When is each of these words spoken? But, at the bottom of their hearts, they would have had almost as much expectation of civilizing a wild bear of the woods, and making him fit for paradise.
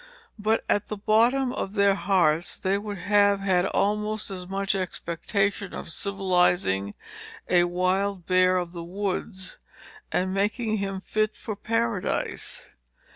But, 0.39 0.63
at 0.67 0.87
the 0.87 0.97
bottom 0.97 1.53
of 1.53 1.75
their 1.75 1.93
hearts, 1.93 2.57
they 2.57 2.75
would 2.79 2.97
have 2.97 3.41
had 3.41 3.67
almost 3.67 4.31
as 4.31 4.47
much 4.47 4.73
expectation 4.73 5.75
of 5.75 5.91
civilizing 5.91 6.95
a 7.47 7.65
wild 7.65 8.25
bear 8.25 8.57
of 8.57 8.71
the 8.71 8.83
woods, 8.83 9.59
and 10.11 10.33
making 10.33 10.77
him 10.79 11.01
fit 11.01 11.35
for 11.37 11.55
paradise. 11.55 12.71